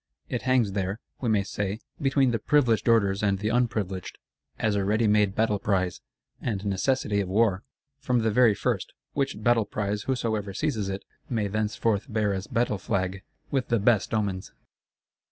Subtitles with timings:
[0.29, 4.17] It hangs there, we may say, between the Privileged Orders and the Unprivileged;
[4.57, 6.01] as a ready made battle prize,
[6.41, 7.61] and necessity of war,
[7.99, 13.21] from the very first: which battle prize whosoever seizes it—may thenceforth bear as battle flag,
[13.51, 14.51] with the best omens!